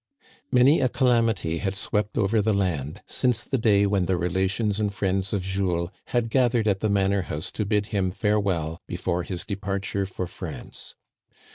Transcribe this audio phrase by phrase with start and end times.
[0.51, 4.91] Many a calamity had swept over the land since the day when the relations and
[4.91, 9.21] friends of Jules had gathered at the manor house to bid him farewell be fore
[9.21, 10.95] his departure for France.